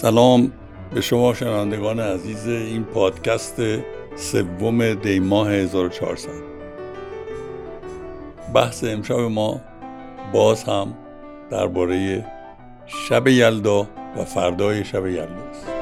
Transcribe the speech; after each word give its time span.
سلام 0.00 0.52
به 0.94 1.00
شما 1.00 1.34
شنوندگان 1.34 2.00
عزیز 2.00 2.48
این 2.48 2.84
پادکست 2.84 3.62
سوم 4.16 4.94
دی 4.94 5.20
ماه 5.20 5.50
1400 5.52 6.30
بحث 8.54 8.84
امشب 8.84 9.14
ما 9.14 9.60
باز 10.32 10.64
هم 10.64 10.94
درباره 11.50 12.26
شب 12.86 13.28
یلدا 13.28 13.88
و 14.16 14.24
فردای 14.24 14.84
شب 14.84 15.06
یلدا 15.06 15.50
است. 15.50 15.79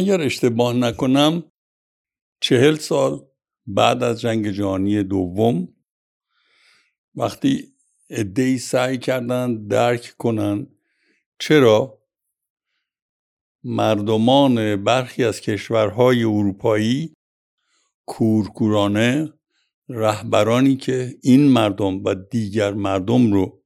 اگر 0.00 0.20
اشتباه 0.20 0.72
نکنم 0.72 1.42
چهل 2.40 2.76
سال 2.76 3.26
بعد 3.66 4.02
از 4.02 4.20
جنگ 4.20 4.50
جهانی 4.50 5.02
دوم 5.02 5.68
وقتی 7.14 7.74
ادهی 8.10 8.58
سعی 8.58 8.98
کردند 8.98 9.68
درک 9.68 10.14
کنند 10.18 10.76
چرا 11.38 11.98
مردمان 13.64 14.84
برخی 14.84 15.24
از 15.24 15.40
کشورهای 15.40 16.24
اروپایی 16.24 17.14
کورکورانه 18.06 19.32
رهبرانی 19.88 20.76
که 20.76 21.16
این 21.22 21.48
مردم 21.48 22.04
و 22.04 22.14
دیگر 22.14 22.72
مردم 22.74 23.32
رو 23.32 23.62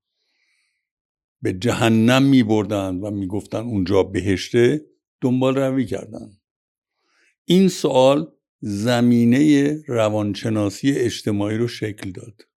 به 1.43 1.53
جهنم 1.53 2.23
می 2.23 2.43
بردن 2.43 2.97
و 2.97 3.11
می 3.11 3.29
اونجا 3.53 4.03
بهشته 4.03 4.94
دنبال 5.25 5.59
روی 5.59 5.87
کردن. 5.87 6.41
این 7.45 7.69
سوال 7.69 8.33
زمینه 8.61 9.73
روانشناسی 9.87 10.93
اجتماعی 10.93 11.57
رو 11.57 11.69
شکل 11.69 12.11
داد. 12.11 12.49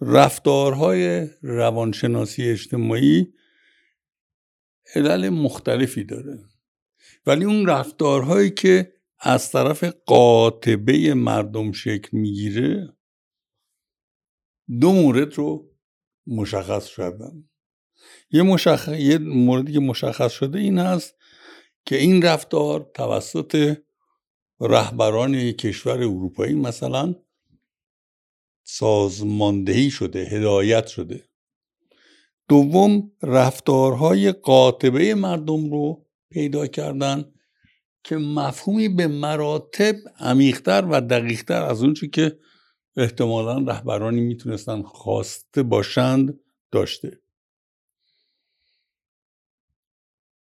رفتارهای 0.00 1.28
روانشناسی 1.42 2.50
اجتماعی 2.50 3.34
علل 4.94 5.28
مختلفی 5.28 6.04
داره. 6.04 6.44
ولی 7.26 7.44
اون 7.44 7.66
رفتارهایی 7.66 8.50
که 8.50 8.92
از 9.18 9.50
طرف 9.52 9.84
قاطبه 9.84 11.14
مردم 11.14 11.72
شکل 11.72 12.08
می‌گیره 12.12 12.96
دو 14.80 14.92
مورد 14.92 15.34
رو 15.34 15.70
مشخص 16.26 16.86
شدن 16.86 17.48
یه, 18.30 18.42
مشخ... 18.42 18.88
یه 18.88 19.18
موردی 19.18 19.72
که 19.72 19.80
مشخص 19.80 20.32
شده 20.32 20.58
این 20.58 20.78
هست 20.78 21.14
که 21.84 21.96
این 21.96 22.22
رفتار 22.22 22.90
توسط 22.94 23.76
رهبران 24.60 25.52
کشور 25.52 25.98
اروپایی 25.98 26.54
مثلا 26.54 27.14
سازماندهی 28.64 29.90
شده 29.90 30.24
هدایت 30.24 30.86
شده. 30.86 31.24
دوم 32.48 33.12
رفتارهای 33.22 34.32
قاطبه 34.32 35.14
مردم 35.14 35.70
رو 35.70 36.06
پیدا 36.30 36.66
کردن 36.66 37.32
که 38.04 38.16
مفهومی 38.16 38.88
به 38.88 39.06
مراتب 39.06 39.96
عمیقتر 40.18 40.86
و 40.90 41.00
دقیقتر 41.00 41.62
از 41.62 41.82
اونچه 41.82 42.08
که 42.08 42.38
احتمالا 42.96 43.58
رهبرانی 43.58 44.20
می‌تونستن 44.20 44.82
خواسته 44.82 45.62
باشند 45.62 46.40
داشته. 46.70 47.20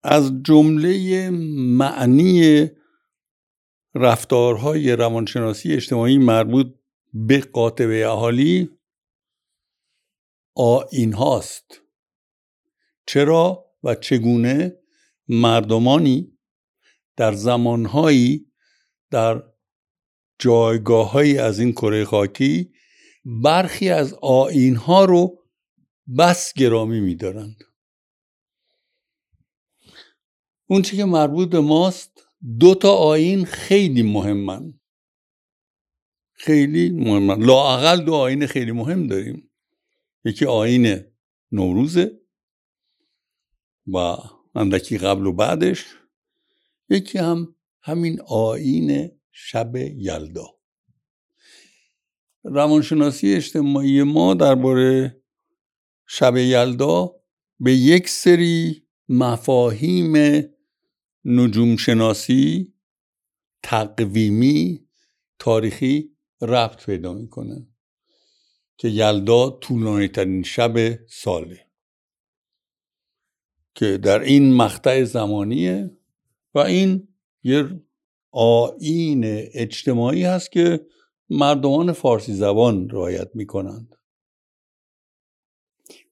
از 0.03 0.31
جمله 0.43 1.29
معنی 1.77 2.67
رفتارهای 3.95 4.91
روانشناسی 4.91 5.73
اجتماعی 5.73 6.17
مربوط 6.17 6.67
به 7.13 7.39
قاطبه 7.39 8.07
اهالی 8.07 8.69
آین 10.55 11.13
هاست. 11.13 11.81
چرا 13.07 13.65
و 13.83 13.95
چگونه 13.95 14.75
مردمانی 15.27 16.37
در 17.17 17.33
زمانهایی 17.33 18.51
در 19.11 19.43
جایگاههایی 20.39 21.37
از 21.37 21.59
این 21.59 21.71
کره 21.71 22.05
خاکی 22.05 22.71
برخی 23.25 23.89
از 23.89 24.13
آین 24.13 24.75
ها 24.75 25.05
رو 25.05 25.43
بس 26.17 26.53
گرامی 26.53 26.99
میدارند. 26.99 27.66
اون 30.67 30.81
که 30.81 31.05
مربوط 31.05 31.49
به 31.49 31.59
ماست 31.59 32.27
دو 32.59 32.75
تا 32.75 32.95
آین 32.95 33.45
خیلی 33.45 34.01
مهمن. 34.01 34.79
خیلی 36.33 36.89
مهمن. 36.89 37.43
لاقل 37.43 38.05
دو 38.05 38.13
آین 38.13 38.45
خیلی 38.45 38.71
مهم 38.71 39.07
داریم. 39.07 39.51
یکی 40.25 40.45
آین 40.45 41.03
نوروزه 41.51 42.19
و 43.87 43.97
اندکی 44.55 44.97
قبل 44.97 45.25
و 45.25 45.33
بعدش. 45.33 45.85
یکی 46.89 47.17
هم 47.17 47.55
همین 47.81 48.21
آین 48.27 49.11
شب 49.31 49.75
یلدا. 49.75 50.57
روانشناسی 52.43 53.33
اجتماعی 53.33 54.03
ما 54.03 54.33
درباره 54.33 55.21
شب 56.07 56.37
یلدا 56.37 57.15
به 57.59 57.73
یک 57.73 58.09
سری 58.09 58.87
مفاهیم 59.09 60.13
نجوم 61.29 61.75
شناسی 61.75 62.73
تقویمی 63.63 64.87
تاریخی 65.39 66.17
ربط 66.41 66.85
پیدا 66.85 67.13
می‌کنه 67.13 67.67
که 68.77 68.87
یلدا 68.87 69.49
طولانی 69.49 70.07
ترین 70.07 70.43
شب 70.43 71.05
ساله 71.07 71.67
که 73.75 73.97
در 73.97 74.19
این 74.19 74.53
مقطع 74.53 75.03
زمانیه 75.03 75.97
و 76.53 76.59
این 76.59 77.07
یه 77.43 77.81
آین 78.31 79.21
اجتماعی 79.53 80.23
هست 80.23 80.51
که 80.51 80.85
مردمان 81.29 81.91
فارسی 81.91 82.33
زبان 82.33 82.89
رعایت 82.89 83.29
می‌کنند. 83.33 83.95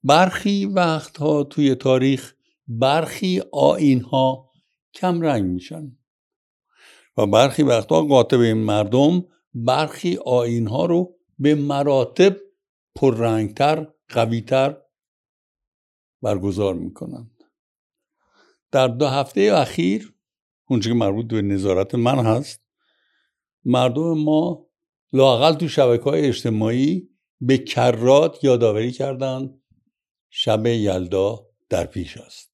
برخی 0.04 0.66
وقتها 0.66 1.44
توی 1.44 1.76
تاریخ 1.76 2.34
برخی 2.68 3.42
آین 3.52 4.02
ها 4.02 4.55
کم 4.96 5.22
رنگ 5.22 5.46
میشن 5.46 5.98
و 7.18 7.26
برخی 7.26 7.64
وقتا 7.64 8.02
قاطبه 8.02 8.54
مردم 8.54 9.26
برخی 9.54 10.18
آین 10.26 10.68
رو 10.68 11.16
به 11.40 11.56
مراتب 11.56 12.38
پررنگتر 12.96 13.88
قویتر 14.10 14.78
برگزار 16.22 16.74
می‌کنند. 16.74 17.32
در 18.72 18.88
دو 18.88 19.08
هفته 19.08 19.52
اخیر 19.54 20.16
اونچه 20.66 20.90
که 20.90 20.96
مربوط 20.96 21.26
به 21.26 21.42
نظارت 21.42 21.96
من 21.96 22.26
هست 22.26 22.62
مردم 23.66 24.14
ما 24.14 24.68
لاقل 25.14 25.54
تو 25.54 25.68
شبکه 25.68 26.04
های 26.04 26.28
اجتماعی 26.28 27.10
به 27.42 27.58
کرات 27.58 28.44
یادآوری 28.44 28.92
کردند 28.92 29.62
شب 30.30 30.66
یلدا 30.66 31.48
در 31.70 31.86
پیش 31.86 32.18
است. 32.18 32.52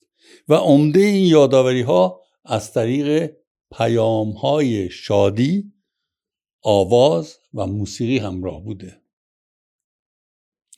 و 0.47 0.53
عمده 0.53 0.99
این 0.99 1.25
یادآوری 1.25 1.81
ها 1.81 2.21
از 2.43 2.73
طریق 2.73 3.35
پیام 3.71 4.31
های 4.31 4.89
شادی 4.89 5.73
آواز 6.63 7.37
و 7.53 7.67
موسیقی 7.67 8.17
همراه 8.17 8.63
بوده. 8.63 9.01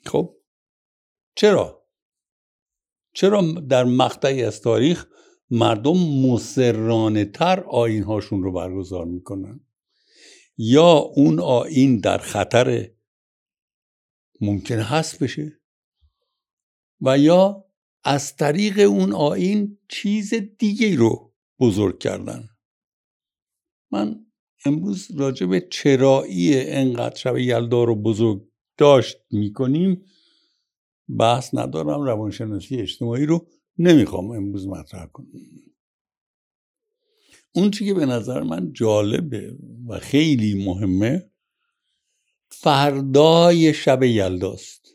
خب. 0.05 0.37
چرا؟ 1.35 1.87
چرا 3.13 3.41
در 3.41 3.83
مقطعی 3.83 4.43
از 4.43 4.61
تاریخ 4.61 5.07
مردم 5.49 5.97
مسررانه 6.25 7.25
تر 7.25 7.59
آین 7.59 8.03
هاشون 8.03 8.43
رو 8.43 8.51
برگزار 8.51 9.05
می‌کنن؟ 9.05 9.59
یا 10.57 10.91
اون 10.91 11.39
آین 11.39 11.99
در 11.99 12.17
خطر 12.17 12.91
ممکن 14.41 14.79
هست 14.79 15.23
بشه؟ 15.23 15.59
و 17.01 17.17
یا 17.17 17.65
از 18.03 18.35
طریق 18.35 18.79
اون 18.79 19.13
آین 19.13 19.79
چیز 19.89 20.33
دیگه 20.33 20.95
رو 20.95 21.32
بزرگ 21.59 21.99
کردن. 21.99 22.49
من 23.91 24.25
امروز 24.65 25.11
راجع 25.11 25.45
به 25.45 25.67
چرایی 25.71 26.59
انقدر 26.59 27.15
شب 27.15 27.37
یلدا 27.37 27.83
رو 27.83 27.95
بزرگ 27.95 28.47
داشت 28.77 29.17
می‌کنیم 29.31 30.05
بحث 31.19 31.53
ندارم 31.53 32.01
روانشناسی 32.01 32.75
اجتماعی 32.75 33.25
رو 33.25 33.47
نمی‌خوام 33.77 34.31
امروز 34.31 34.67
مطرح 34.67 35.05
کنم. 35.05 35.27
اون 37.55 37.71
چی 37.71 37.85
که 37.85 37.93
به 37.93 38.05
نظر 38.05 38.41
من 38.41 38.73
جالبه 38.73 39.57
و 39.87 39.99
خیلی 39.99 40.65
مهمه 40.65 41.31
فردای 42.49 43.73
شب 43.73 44.03
یلداست. 44.03 44.87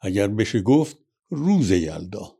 اگر 0.00 0.28
بشه 0.28 0.60
گفت 0.60 0.98
روز 1.30 1.70
یلدا. 1.70 2.38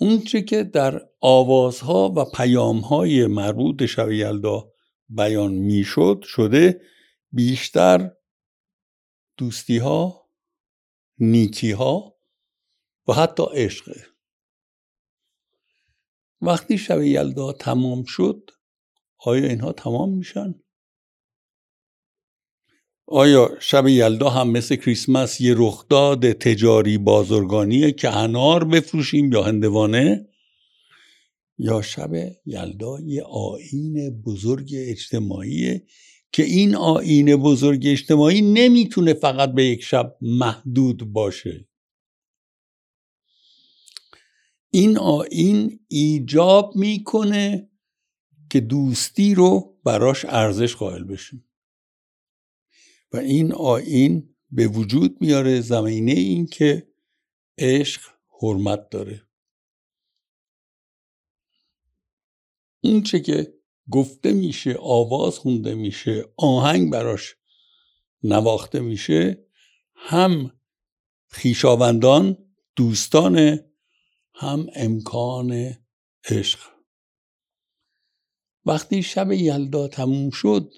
اونچه 0.00 0.42
که 0.42 0.64
در 0.64 1.08
آوازها 1.20 2.12
و 2.16 2.24
پیامهای 2.24 3.26
مربوط 3.26 3.76
به 3.76 3.86
شب 3.86 4.10
یلدا 4.10 4.72
بیان 5.08 5.52
می‌شد 5.52 6.24
شده 6.26 6.80
بیشتر 7.32 8.10
دوستی 9.36 9.78
ها 9.78 10.28
و 13.08 13.12
حتی 13.12 13.42
عشقه 13.54 14.06
وقتی 16.40 16.78
شب 16.78 17.02
یلدا 17.02 17.52
تمام 17.52 18.04
شد 18.04 18.50
آیا 19.18 19.48
اینها 19.48 19.72
تمام 19.72 20.16
میشن؟ 20.16 20.54
آیا 23.12 23.50
شب 23.60 23.88
یلدا 23.88 24.30
هم 24.30 24.50
مثل 24.50 24.76
کریسمس 24.76 25.40
یه 25.40 25.54
رخداد 25.56 26.32
تجاری 26.32 26.98
بازرگانیه 26.98 27.92
که 27.92 28.16
انار 28.16 28.64
بفروشیم 28.64 29.32
یا 29.32 29.42
هندوانه؟ 29.42 30.28
یا 31.58 31.82
شب 31.82 32.10
یلدا 32.46 33.00
یه 33.00 33.22
آین 33.22 34.22
بزرگ 34.26 34.70
اجتماعیه 34.74 35.86
که 36.32 36.42
این 36.42 36.74
آین 36.74 37.36
بزرگ 37.36 37.82
اجتماعی 37.86 38.42
نمی‌تونه 38.42 39.14
فقط 39.14 39.52
به 39.52 39.64
یک 39.64 39.82
شب 39.82 40.16
محدود 40.20 41.12
باشه 41.12 41.68
این 44.70 44.98
آین 44.98 45.80
ایجاب 45.88 46.72
می‌کنه 46.76 47.70
که 48.50 48.60
دوستی 48.60 49.34
رو 49.34 49.78
براش 49.84 50.24
ارزش 50.24 50.76
قائل 50.76 51.04
بشیم 51.04 51.49
و 53.12 53.16
این 53.16 53.52
آین 53.52 54.34
به 54.50 54.68
وجود 54.68 55.20
میاره 55.20 55.60
زمینه 55.60 56.12
این 56.12 56.46
که 56.46 56.88
عشق 57.58 58.02
حرمت 58.42 58.88
داره. 58.90 59.22
اون 62.80 63.02
چه 63.02 63.20
که 63.20 63.54
گفته 63.90 64.32
میشه 64.32 64.76
آواز 64.80 65.38
خونده 65.38 65.74
میشه 65.74 66.24
آهنگ 66.36 66.92
براش 66.92 67.36
نواخته 68.22 68.80
میشه 68.80 69.44
هم 69.94 70.60
خیشاوندان 71.28 72.38
دوستان 72.76 73.60
هم 74.34 74.66
امکان 74.74 75.76
عشق. 76.30 76.60
وقتی 78.66 79.02
شب 79.02 79.32
یلدا 79.32 79.88
تموم 79.88 80.30
شد 80.30 80.74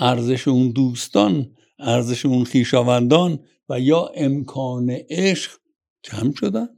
ارزش 0.00 0.48
اون 0.48 0.70
دوستان 0.70 1.56
ارزش 1.78 2.26
اون 2.26 2.44
خیشاوندان 2.44 3.38
و 3.68 3.80
یا 3.80 4.10
امکان 4.14 4.90
عشق 5.10 5.52
کم 6.04 6.32
شدن؟ 6.32 6.68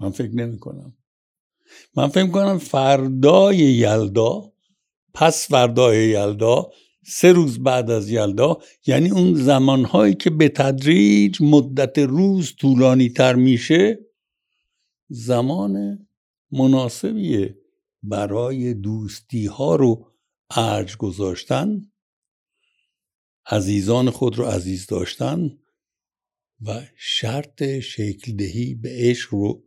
من 0.00 0.10
فکر 0.10 0.34
نمی 0.34 0.58
کنم. 0.58 0.96
من 1.96 2.08
فکر 2.08 2.26
کنم 2.26 2.58
فردای 2.58 3.56
یلدا 3.56 4.52
پس 5.14 5.48
فردای 5.48 6.08
یلدا 6.08 6.70
سه 7.06 7.32
روز 7.32 7.62
بعد 7.62 7.90
از 7.90 8.10
یلدا 8.10 8.58
یعنی 8.86 9.10
اون 9.10 9.34
زمانهایی 9.34 10.14
که 10.14 10.30
به 10.30 10.48
تدریج 10.48 11.42
مدت 11.42 11.98
روز 11.98 12.56
طولانی 12.56 13.08
تر 13.08 13.34
میشه 13.34 13.98
زمان 15.08 16.06
مناسبیه 16.52 17.58
برای 18.02 18.74
دوستی 18.74 19.46
ها 19.46 19.76
رو 19.76 20.06
ارج 20.50 20.96
گذاشتن 20.96 21.92
عزیزان 23.46 24.10
خود 24.10 24.38
رو 24.38 24.44
عزیز 24.44 24.86
داشتن 24.86 25.58
و 26.62 26.82
شرط 26.96 27.62
شکل 27.62 28.36
دهی 28.36 28.74
به 28.74 28.88
عشق 28.92 29.34
رو 29.34 29.64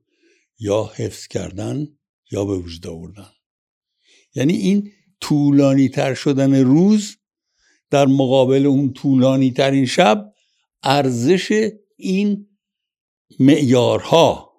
یا 0.60 0.92
حفظ 0.96 1.28
کردن 1.28 1.88
یا 2.32 2.46
به 2.46 2.58
وجود 2.58 2.88
آوردن. 2.88 3.32
یعنی 4.36 4.54
این 4.54 4.92
طولانی 5.22 5.90
تر 5.90 6.14
شدن 6.14 6.56
روز 6.56 7.18
در 7.90 8.06
مقابل 8.06 8.66
اون 8.66 8.94
طولانی 8.94 9.52
ترین 9.52 9.86
شب 9.86 10.34
ارزش 10.84 11.70
این 11.96 12.48
معیارها 13.40 14.54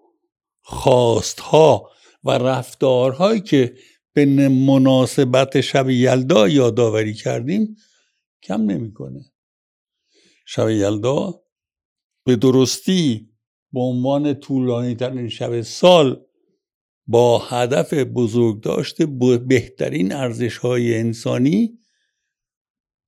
خواستها 0.61 1.91
و 2.25 2.31
رفتارهایی 2.31 3.41
که 3.41 3.77
به 4.13 4.49
مناسبت 4.49 5.61
شب 5.61 5.91
یلدا 5.91 6.49
یادآوری 6.49 7.15
کردیم 7.15 7.77
کم 8.43 8.63
نمی‌کنه. 8.63 9.33
شب 10.47 10.69
یلدا 10.69 11.43
به 12.25 12.37
درستی 12.37 13.31
به 13.73 13.81
عنوان 13.81 14.35
طولانی 14.35 14.95
ترین 14.95 15.29
شب 15.29 15.61
سال 15.61 16.25
با 17.07 17.39
هدف 17.39 17.95
بزرگ 17.95 18.63
داشته 18.63 19.07
بهترین 19.47 20.13
ارزش 20.13 20.57
های 20.59 20.97
انسانی 20.97 21.79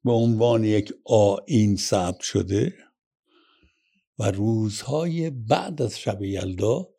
به 0.04 0.12
عنوان 0.12 0.64
یک 0.64 0.93
آین 1.04 1.76
ثبت 1.76 2.20
شده 2.20 2.75
و 4.19 4.31
روزهای 4.31 5.31
بعد 5.31 5.82
از 5.82 5.99
شب 5.99 6.22
یلدا 6.22 6.91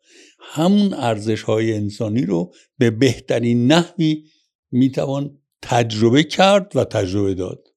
همون 0.46 0.94
ارزش 0.94 1.42
های 1.42 1.74
انسانی 1.74 2.26
رو 2.26 2.54
به 2.78 2.90
بهترین 2.90 3.66
نحوی 3.66 4.24
می‌توان 4.70 5.38
تجربه 5.62 6.24
کرد 6.24 6.76
و 6.76 6.84
تجربه 6.84 7.34
داد. 7.34 7.68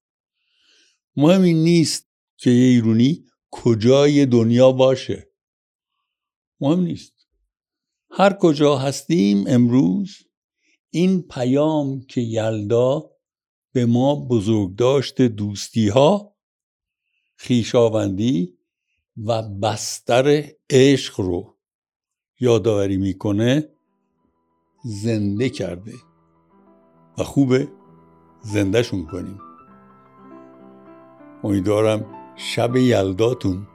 مهم 1.15 1.41
این 1.41 1.63
نیست 1.63 2.07
که 2.37 2.49
یه 2.49 2.65
ایرونی 2.65 3.25
کجای 3.51 4.25
دنیا 4.25 4.71
باشه. 4.71 5.31
مهم 6.59 6.79
نیست. 6.79 7.13
هر 8.11 8.33
کجا 8.33 8.77
هستیم 8.77 9.47
امروز 9.47 10.17
این 10.89 11.21
پیام 11.21 12.01
که 12.01 12.21
یلدا 12.21 13.11
به 13.73 13.85
ما 13.85 14.15
بزرگ 14.15 14.75
داشته 14.75 15.27
دوستی 15.27 15.87
ها 15.87 16.37
خیشاوندی 17.35 18.57
و 19.25 19.41
بستر 19.41 20.51
عشق 20.69 21.19
رو 21.19 21.56
یادآوری 22.39 22.97
می‌کنه 22.97 23.69
زنده 24.83 25.49
کرده. 25.49 25.93
و 27.17 27.23
خوبه 27.23 27.67
زندهشون 28.41 29.05
کنیم. 29.05 29.39
امیدوارم 31.43 32.05
شب 32.35 32.75
یلداتون 32.75 33.67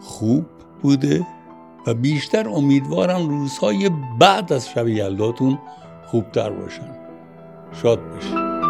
خوب 0.00 0.46
بوده 0.82 1.26
و 1.86 1.94
بیشتر 1.94 2.48
امیدوارم 2.48 3.28
روزهای 3.28 3.90
بعد 4.20 4.52
از 4.52 4.68
شب 4.68 4.88
یلداتون 4.88 5.58
خوبتر 6.06 6.50
باشن. 6.50 6.96
شاد 7.72 8.10
باشید 8.10 8.65